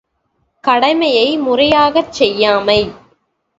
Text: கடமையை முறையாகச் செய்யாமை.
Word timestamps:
கடமையை 0.63 1.27
முறையாகச் 1.37 2.13
செய்யாமை. 2.13 2.81